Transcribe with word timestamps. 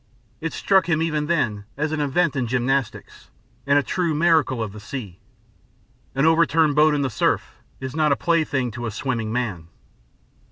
It 0.39 0.51
struck 0.51 0.89
him 0.89 0.99
even 1.03 1.27
then 1.27 1.65
as 1.77 1.91
an 1.91 2.01
event 2.01 2.35
in 2.35 2.47
gymnastics, 2.47 3.29
and 3.67 3.77
a 3.77 3.83
true 3.83 4.15
miracle 4.15 4.63
of 4.63 4.73
the 4.73 4.79
sea. 4.79 5.19
An 6.15 6.25
over 6.25 6.43
turned 6.47 6.75
boat 6.75 6.95
in 6.95 7.03
the 7.03 7.09
surf 7.11 7.61
is 7.79 7.95
not 7.95 8.11
a 8.11 8.15
plaything 8.15 8.71
to 8.71 8.87
a 8.87 8.89
swimming 8.91 9.31
man. 9.31 9.67